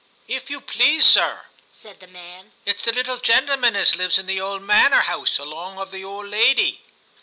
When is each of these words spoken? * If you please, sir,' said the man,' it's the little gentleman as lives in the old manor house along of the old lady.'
* 0.19 0.27
If 0.37 0.49
you 0.49 0.61
please, 0.61 1.05
sir,' 1.05 1.41
said 1.71 1.99
the 1.99 2.07
man,' 2.07 2.53
it's 2.65 2.85
the 2.85 2.91
little 2.91 3.17
gentleman 3.17 3.75
as 3.75 3.95
lives 3.95 4.17
in 4.17 4.25
the 4.25 4.41
old 4.41 4.63
manor 4.63 5.01
house 5.01 5.37
along 5.37 5.77
of 5.77 5.91
the 5.91 6.03
old 6.03 6.25
lady.' 6.25 6.81